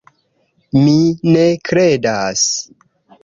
[0.77, 0.95] Mi
[1.35, 2.47] ne kredas!